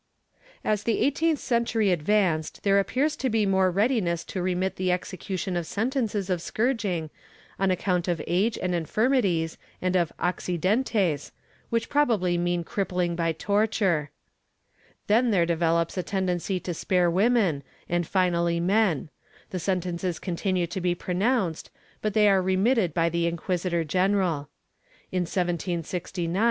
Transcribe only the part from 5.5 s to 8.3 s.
of sentences of scourging on account of